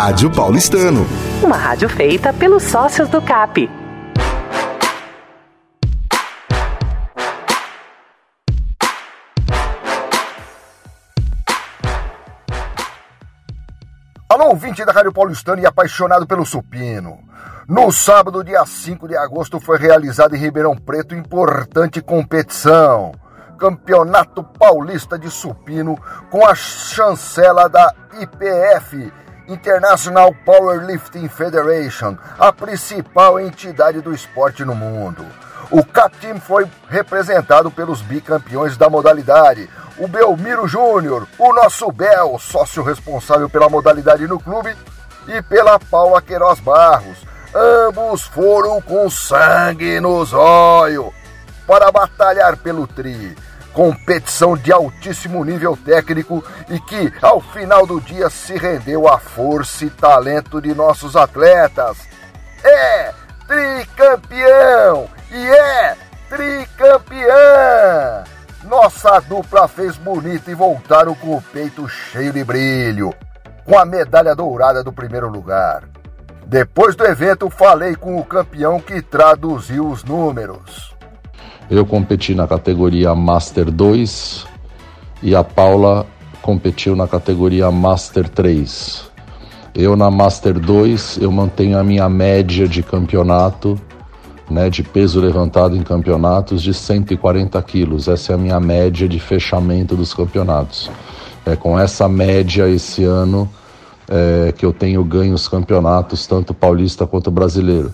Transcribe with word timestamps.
Rádio 0.00 0.30
Paulistano. 0.30 1.04
Uma 1.42 1.56
rádio 1.56 1.88
feita 1.88 2.32
pelos 2.32 2.62
sócios 2.62 3.08
do 3.08 3.20
CAP. 3.20 3.68
Alô, 14.28 14.50
ouvinte 14.50 14.84
da 14.84 14.92
Rádio 14.92 15.12
Paulistano 15.12 15.60
e 15.60 15.66
apaixonado 15.66 16.28
pelo 16.28 16.46
supino. 16.46 17.18
No 17.66 17.90
sábado, 17.90 18.44
dia 18.44 18.64
5 18.64 19.08
de 19.08 19.16
agosto, 19.16 19.58
foi 19.58 19.78
realizada 19.78 20.36
em 20.36 20.38
Ribeirão 20.38 20.76
Preto 20.76 21.12
importante 21.12 22.00
competição. 22.00 23.10
Campeonato 23.58 24.44
Paulista 24.44 25.18
de 25.18 25.28
Supino 25.28 25.98
com 26.30 26.46
a 26.46 26.54
chancela 26.54 27.68
da 27.68 27.92
IPF, 28.20 29.12
International 29.48 30.34
Powerlifting 30.44 31.28
Federation, 31.28 32.16
a 32.38 32.52
principal 32.52 33.40
entidade 33.40 34.00
do 34.00 34.14
esporte 34.14 34.64
no 34.64 34.74
mundo. 34.74 35.24
O 35.70 35.84
CAP 35.84 36.16
Team 36.18 36.38
foi 36.38 36.70
representado 36.88 37.70
pelos 37.70 38.02
bicampeões 38.02 38.76
da 38.76 38.88
modalidade, 38.88 39.68
o 39.98 40.06
Belmiro 40.06 40.68
Júnior, 40.68 41.26
o 41.38 41.52
nosso 41.52 41.90
Bel, 41.90 42.38
sócio 42.38 42.82
responsável 42.82 43.48
pela 43.48 43.68
modalidade 43.68 44.26
no 44.26 44.38
clube, 44.38 44.76
e 45.26 45.42
pela 45.42 45.78
Paula 45.78 46.22
Queiroz 46.22 46.60
Barros. 46.60 47.18
Ambos 47.54 48.22
foram 48.22 48.80
com 48.80 49.08
sangue 49.10 50.00
nos 50.00 50.32
olhos 50.32 51.10
para 51.66 51.90
batalhar 51.92 52.56
pelo 52.56 52.86
tri. 52.86 53.36
Competição 53.78 54.56
de 54.56 54.72
altíssimo 54.72 55.44
nível 55.44 55.76
técnico 55.76 56.42
e 56.68 56.80
que, 56.80 57.12
ao 57.22 57.40
final 57.40 57.86
do 57.86 58.00
dia, 58.00 58.28
se 58.28 58.56
rendeu 58.56 59.06
à 59.06 59.20
força 59.20 59.84
e 59.84 59.90
talento 59.90 60.60
de 60.60 60.74
nossos 60.74 61.14
atletas. 61.14 61.96
É 62.64 63.14
tricampeão 63.46 65.08
e 65.30 65.46
é 65.46 65.96
tricampeã! 66.28 67.28
Nossa 68.64 69.20
dupla 69.20 69.68
fez 69.68 69.96
bonito 69.96 70.50
e 70.50 70.54
voltaram 70.54 71.14
com 71.14 71.36
o 71.36 71.40
peito 71.40 71.88
cheio 71.88 72.32
de 72.32 72.42
brilho, 72.42 73.14
com 73.64 73.78
a 73.78 73.84
medalha 73.84 74.34
dourada 74.34 74.82
do 74.82 74.92
primeiro 74.92 75.28
lugar. 75.28 75.84
Depois 76.44 76.96
do 76.96 77.06
evento, 77.06 77.48
falei 77.48 77.94
com 77.94 78.18
o 78.18 78.24
campeão 78.24 78.80
que 78.80 79.00
traduziu 79.00 79.88
os 79.88 80.02
números. 80.02 80.97
Eu 81.70 81.84
competi 81.84 82.34
na 82.34 82.46
categoria 82.46 83.14
Master 83.14 83.70
2 83.70 84.46
e 85.22 85.34
a 85.34 85.44
Paula 85.44 86.06
competiu 86.40 86.96
na 86.96 87.06
categoria 87.06 87.70
Master 87.70 88.26
3. 88.26 89.04
Eu 89.74 89.94
na 89.94 90.10
Master 90.10 90.58
2 90.58 91.18
eu 91.20 91.30
mantenho 91.30 91.78
a 91.78 91.84
minha 91.84 92.08
média 92.08 92.66
de 92.66 92.82
campeonato, 92.82 93.78
né, 94.50 94.70
de 94.70 94.82
peso 94.82 95.20
levantado 95.20 95.76
em 95.76 95.82
campeonatos 95.82 96.62
de 96.62 96.72
140 96.72 97.62
quilos. 97.62 98.08
Essa 98.08 98.32
é 98.32 98.34
a 98.34 98.38
minha 98.38 98.58
média 98.58 99.06
de 99.06 99.20
fechamento 99.20 99.94
dos 99.94 100.14
campeonatos. 100.14 100.90
É 101.44 101.54
com 101.54 101.78
essa 101.78 102.08
média 102.08 102.66
esse 102.66 103.04
ano 103.04 103.46
é, 104.08 104.52
que 104.56 104.64
eu 104.64 104.72
tenho 104.72 105.04
ganho 105.04 105.34
os 105.34 105.46
campeonatos, 105.46 106.26
tanto 106.26 106.54
paulista 106.54 107.06
quanto 107.06 107.30
brasileiro. 107.30 107.92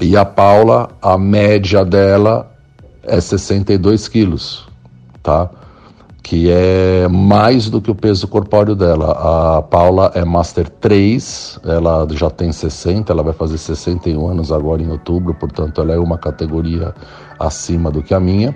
E 0.00 0.16
a 0.16 0.24
Paula, 0.24 0.90
a 1.00 1.16
média 1.16 1.84
dela 1.84 2.57
é 3.08 3.20
62 3.20 4.08
quilos, 4.08 4.66
tá? 5.22 5.50
Que 6.22 6.50
é 6.50 7.08
mais 7.08 7.70
do 7.70 7.80
que 7.80 7.90
o 7.90 7.94
peso 7.94 8.28
corpóreo 8.28 8.74
dela. 8.74 9.56
A 9.58 9.62
Paula 9.62 10.12
é 10.14 10.24
Master 10.24 10.68
3, 10.68 11.60
ela 11.64 12.06
já 12.12 12.28
tem 12.28 12.52
60, 12.52 13.12
ela 13.12 13.22
vai 13.22 13.32
fazer 13.32 13.56
61 13.56 14.28
anos 14.28 14.52
agora 14.52 14.82
em 14.82 14.90
outubro, 14.90 15.34
portanto 15.34 15.80
ela 15.80 15.94
é 15.94 15.98
uma 15.98 16.18
categoria 16.18 16.94
acima 17.38 17.90
do 17.90 18.02
que 18.02 18.12
a 18.12 18.20
minha. 18.20 18.54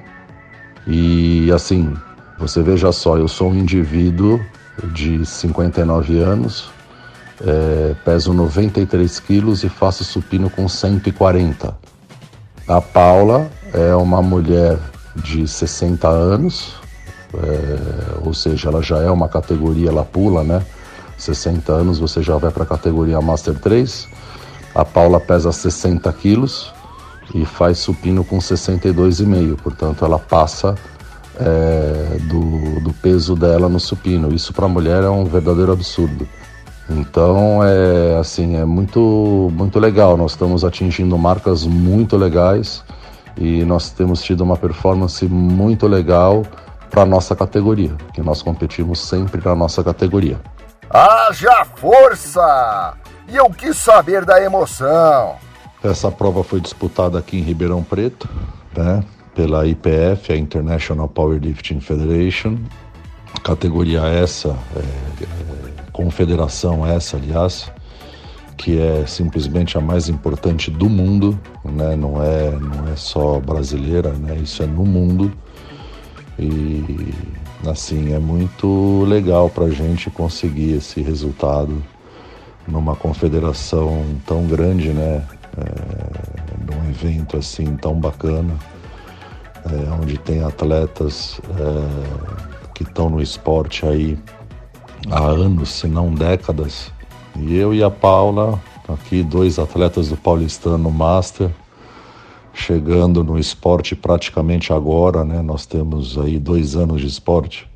E 0.87 1.51
assim, 1.53 1.95
você 2.39 2.63
veja 2.63 2.93
só, 2.93 3.17
eu 3.17 3.29
sou 3.29 3.51
um 3.51 3.55
indivíduo 3.55 4.41
de 4.93 5.25
59 5.25 6.19
anos, 6.19 6.71
é, 7.41 7.95
peso 8.05 8.33
93 8.33 9.21
quilos 9.21 9.65
e 9.65 9.69
faço 9.69 10.05
supino 10.05 10.51
com 10.51 10.69
140. 10.69 11.92
A 12.69 12.81
Paula 12.81 13.51
é 13.73 13.95
uma 13.95 14.23
mulher 14.23 14.79
de 15.17 15.47
60 15.49 16.09
anos, 16.09 16.75
é, 17.35 18.25
ou 18.25 18.33
seja, 18.33 18.69
ela 18.69 18.83
já 18.83 18.99
é 18.99 19.11
uma 19.11 19.29
categoria, 19.29 19.89
ela 19.89 20.05
pula, 20.05 20.45
né? 20.45 20.65
60 21.19 21.73
anos 21.73 21.99
você 21.99 22.23
já 22.23 22.37
vai 22.37 22.51
para 22.51 22.63
a 22.63 22.67
categoria 22.67 23.21
Master 23.21 23.55
3. 23.55 24.09
A 24.75 24.85
Paula 24.85 25.21
pesa 25.21 25.53
60 25.53 26.11
quilos 26.13 26.73
e 27.35 27.45
faz 27.45 27.79
supino 27.79 28.25
com 28.25 28.39
62,5, 28.39 29.57
portanto 29.57 30.05
ela 30.05 30.19
passa 30.19 30.75
é, 31.39 32.19
do, 32.29 32.81
do 32.81 32.93
peso 32.95 33.35
dela 33.35 33.69
no 33.69 33.81
supino. 33.81 34.35
Isso 34.35 34.53
para 34.53 34.67
a 34.67 34.69
mulher 34.69 35.03
é 35.03 35.09
um 35.09 35.25
verdadeiro 35.25 35.73
absurdo. 35.73 36.29
Então 36.97 37.63
é 37.65 38.19
assim, 38.19 38.57
é 38.57 38.65
muito 38.65 39.51
muito 39.53 39.79
legal. 39.79 40.17
Nós 40.17 40.33
estamos 40.33 40.65
atingindo 40.65 41.17
marcas 41.17 41.65
muito 41.65 42.17
legais 42.17 42.85
e 43.37 43.65
nós 43.65 43.91
temos 43.91 44.23
tido 44.23 44.43
uma 44.43 44.57
performance 44.57 45.25
muito 45.27 45.87
legal 45.87 46.43
para 46.91 47.07
nossa 47.07 47.35
categoria, 47.35 47.95
que 48.13 48.21
nós 48.21 48.43
competimos 48.43 49.01
sempre 49.01 49.41
na 49.43 49.55
nossa 49.55 49.83
categoria. 49.83 50.39
Haja 50.91 51.65
força! 51.77 52.95
E 53.27 53.37
eu 53.37 53.49
quis 53.49 53.79
saber 53.79 54.27
da 54.27 54.43
emoção. 54.43 55.37
Essa 55.83 56.11
prova 56.11 56.45
foi 56.45 56.61
disputada 56.61 57.19
aqui 57.19 57.39
em 57.39 57.43
Ribeirão 57.43 57.83
Preto, 57.83 58.29
né? 58.77 59.03
Pela 59.35 59.67
IPF, 59.67 60.33
a 60.33 60.37
International 60.37 61.09
Powerlifting 61.09 61.81
Federation. 61.81 62.59
Categoria 63.43 64.03
essa, 64.03 64.57
é, 64.77 64.81
é, 64.81 65.27
confederação 65.93 66.87
essa, 66.87 67.17
aliás, 67.17 67.71
que 68.57 68.79
é 68.79 69.05
simplesmente 69.07 69.77
a 69.77 69.81
mais 69.81 70.09
importante 70.09 70.71
do 70.71 70.89
mundo, 70.89 71.39
né? 71.65 71.97
Não 71.97 72.23
é, 72.23 72.51
não 72.53 72.93
é 72.93 72.97
só 72.97 73.41
brasileira, 73.41 74.13
né? 74.13 74.37
Isso 74.37 74.63
é 74.63 74.67
no 74.67 74.85
mundo. 74.85 75.33
E 76.39 77.13
assim, 77.67 78.13
é 78.13 78.19
muito 78.19 79.05
legal 79.05 79.51
para 79.51 79.65
a 79.65 79.71
gente 79.71 80.11
conseguir 80.11 80.75
esse 80.75 81.01
resultado 81.01 81.83
numa 82.67 82.95
confederação 82.95 84.05
tão 84.27 84.47
grande, 84.47 84.91
né? 84.91 85.27
É, 85.59 86.73
num 86.73 86.89
evento 86.89 87.37
assim 87.37 87.77
tão 87.77 87.95
bacana, 87.95 88.55
é, 89.67 89.91
onde 90.01 90.17
tem 90.19 90.43
atletas 90.43 91.41
é, 91.59 92.42
que 92.85 92.91
estão 92.91 93.09
no 93.09 93.21
esporte 93.21 93.87
aí 93.87 94.19
há 95.11 95.25
anos, 95.25 95.71
se 95.71 95.87
não 95.87 96.13
décadas. 96.13 96.93
E 97.37 97.55
eu 97.55 97.75
e 97.75 97.83
a 97.83 97.91
Paula, 97.91 98.61
aqui 98.89 99.23
dois 99.23 99.59
atletas 99.59 100.09
do 100.09 100.17
Paulistano 100.17 100.91
Master, 100.91 101.51
chegando 102.53 103.25
no 103.25 103.39
esporte 103.39 103.97
praticamente 103.97 104.73
agora, 104.73 105.25
né? 105.25 105.41
Nós 105.41 105.65
temos 105.65 106.19
aí 106.19 106.39
dois 106.39 106.77
anos 106.77 107.01
de 107.01 107.07
esporte, 107.07 107.69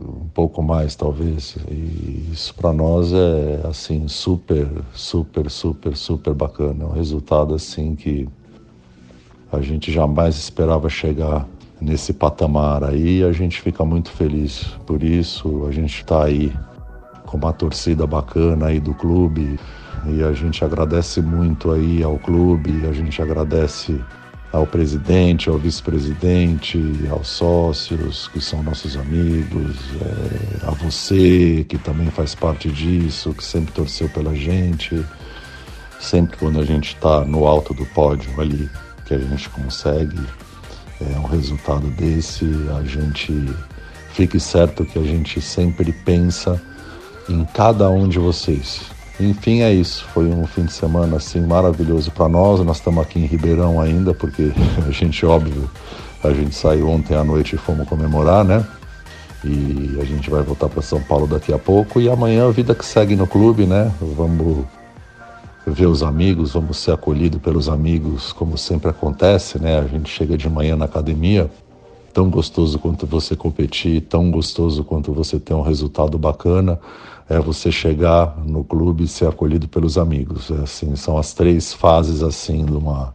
um 0.00 0.28
pouco 0.32 0.62
mais 0.62 0.96
talvez. 0.96 1.56
E 1.70 2.30
isso 2.32 2.54
para 2.54 2.72
nós 2.72 3.12
é 3.12 3.60
assim 3.68 4.08
super, 4.08 4.66
super, 4.94 5.50
super, 5.50 5.96
super 5.96 6.32
bacana. 6.32 6.84
É 6.84 6.86
um 6.86 6.92
resultado 6.92 7.54
assim 7.54 7.94
que 7.94 8.28
a 9.52 9.60
gente 9.60 9.92
jamais 9.92 10.36
esperava 10.36 10.88
chegar 10.88 11.46
nesse 11.80 12.12
patamar 12.12 12.84
aí. 12.84 13.22
A 13.22 13.32
gente 13.32 13.60
fica 13.60 13.84
muito 13.84 14.10
feliz 14.10 14.64
por 14.86 15.02
isso. 15.02 15.66
A 15.66 15.72
gente 15.72 15.96
está 15.96 16.24
aí 16.24 16.52
com 17.26 17.36
uma 17.36 17.52
torcida 17.52 18.06
bacana 18.06 18.66
aí 18.66 18.80
do 18.80 18.94
clube 18.94 19.58
e 20.06 20.22
a 20.22 20.32
gente 20.32 20.64
agradece 20.64 21.20
muito 21.20 21.70
aí 21.70 22.02
ao 22.02 22.18
clube, 22.18 22.86
a 22.86 22.92
gente 22.92 23.20
agradece 23.20 24.00
ao 24.50 24.66
presidente, 24.66 25.50
ao 25.50 25.58
vice-presidente, 25.58 26.80
aos 27.10 27.28
sócios 27.28 28.28
que 28.28 28.40
são 28.40 28.62
nossos 28.62 28.96
amigos, 28.96 29.76
é, 30.00 30.66
a 30.66 30.70
você 30.70 31.66
que 31.68 31.76
também 31.76 32.10
faz 32.10 32.34
parte 32.34 32.70
disso, 32.70 33.34
que 33.34 33.44
sempre 33.44 33.74
torceu 33.74 34.08
pela 34.08 34.34
gente, 34.34 35.04
sempre 36.00 36.38
quando 36.38 36.60
a 36.60 36.64
gente 36.64 36.94
está 36.94 37.24
no 37.24 37.46
alto 37.46 37.74
do 37.74 37.84
pódio 37.86 38.40
ali, 38.40 38.70
que 39.04 39.12
a 39.12 39.18
gente 39.18 39.50
consegue 39.50 40.18
é, 41.00 41.18
um 41.18 41.26
resultado 41.26 41.86
desse, 41.88 42.44
a 42.78 42.82
gente 42.82 43.32
fique 44.12 44.40
certo 44.40 44.84
que 44.84 44.98
a 44.98 45.02
gente 45.02 45.40
sempre 45.40 45.92
pensa 45.92 46.60
em 47.28 47.44
cada 47.44 47.88
um 47.88 48.08
de 48.08 48.18
vocês. 48.18 48.80
Enfim, 49.20 49.62
é 49.62 49.72
isso. 49.72 50.06
Foi 50.14 50.26
um 50.26 50.46
fim 50.46 50.64
de 50.64 50.72
semana 50.72 51.16
assim 51.16 51.40
maravilhoso 51.40 52.10
para 52.10 52.28
nós. 52.28 52.60
Nós 52.60 52.78
estamos 52.78 53.02
aqui 53.02 53.18
em 53.18 53.26
Ribeirão 53.26 53.80
ainda, 53.80 54.14
porque 54.14 54.52
a 54.86 54.90
gente, 54.90 55.24
óbvio, 55.26 55.70
a 56.22 56.32
gente 56.32 56.54
saiu 56.54 56.88
ontem 56.88 57.16
à 57.16 57.24
noite 57.24 57.54
e 57.54 57.58
fomos 57.58 57.88
comemorar, 57.88 58.44
né? 58.44 58.64
E 59.44 59.98
a 60.00 60.04
gente 60.04 60.28
vai 60.30 60.42
voltar 60.42 60.68
para 60.68 60.82
São 60.82 61.00
Paulo 61.00 61.26
daqui 61.26 61.52
a 61.52 61.58
pouco. 61.58 62.00
E 62.00 62.08
amanhã 62.08 62.48
a 62.48 62.50
vida 62.50 62.74
que 62.74 62.84
segue 62.84 63.14
no 63.14 63.26
clube, 63.26 63.66
né? 63.66 63.92
Vamos 64.00 64.64
ver 65.68 65.86
os 65.86 66.02
amigos, 66.02 66.52
vamos 66.52 66.78
ser 66.78 66.92
acolhidos 66.92 67.40
pelos 67.40 67.68
amigos, 67.68 68.32
como 68.32 68.56
sempre 68.56 68.90
acontece, 68.90 69.58
né? 69.58 69.78
A 69.78 69.86
gente 69.86 70.10
chega 70.10 70.36
de 70.36 70.48
manhã 70.48 70.76
na 70.76 70.84
academia, 70.84 71.50
tão 72.12 72.30
gostoso 72.30 72.78
quanto 72.78 73.06
você 73.06 73.36
competir, 73.36 74.02
tão 74.02 74.30
gostoso 74.30 74.82
quanto 74.84 75.12
você 75.12 75.38
ter 75.38 75.54
um 75.54 75.62
resultado 75.62 76.18
bacana, 76.18 76.78
é 77.28 77.38
você 77.38 77.70
chegar 77.70 78.38
no 78.44 78.64
clube 78.64 79.04
e 79.04 79.08
ser 79.08 79.28
acolhido 79.28 79.68
pelos 79.68 79.98
amigos. 79.98 80.50
É 80.50 80.62
assim, 80.62 80.96
são 80.96 81.18
as 81.18 81.32
três 81.32 81.72
fases 81.72 82.22
assim 82.22 82.64
de 82.64 82.72
uma 82.72 83.14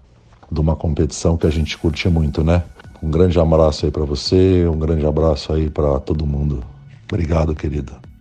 de 0.51 0.61
uma 0.61 0.75
competição 0.75 1.35
que 1.35 1.47
a 1.47 1.49
gente 1.49 1.75
curte 1.77 2.07
muito, 2.07 2.43
né? 2.43 2.63
Um 3.01 3.09
grande 3.09 3.39
abraço 3.39 3.85
aí 3.85 3.91
para 3.91 4.05
você, 4.05 4.67
um 4.67 4.77
grande 4.77 5.05
abraço 5.05 5.51
aí 5.51 5.69
para 5.69 5.99
todo 5.99 6.27
mundo. 6.27 6.63
Obrigado, 7.11 7.55
querida. 7.55 8.12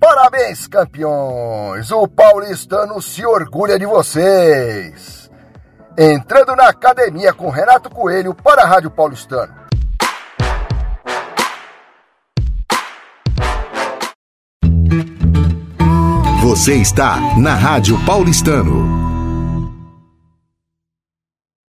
Parabéns, 0.00 0.66
campeões! 0.66 1.92
O 1.92 2.08
paulistano 2.08 3.02
se 3.02 3.24
orgulha 3.24 3.78
de 3.78 3.84
vocês. 3.84 5.30
Entrando 5.96 6.56
na 6.56 6.70
academia 6.70 7.34
com 7.34 7.50
Renato 7.50 7.90
Coelho 7.90 8.34
para 8.34 8.62
a 8.62 8.66
Rádio 8.66 8.90
Paulistano. 8.90 9.54
Você 16.42 16.76
está 16.76 17.16
na 17.36 17.54
Rádio 17.54 18.02
Paulistano. 18.06 19.19